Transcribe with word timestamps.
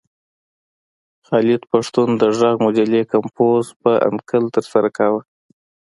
خالد 1.27 1.61
پښتون 1.71 2.09
د 2.21 2.23
غږ 2.39 2.55
مجلې 2.65 3.01
کمپوز 3.13 3.65
په 3.81 3.91
انکل 4.09 4.43
ترسره 4.55 4.89
کاوه. 4.97 5.21